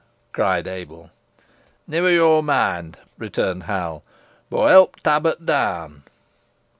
[0.31, 1.11] cried Ebil.
[1.85, 4.01] "Never yo moind," returned Hal,
[4.49, 6.01] "boh help t' abbut down."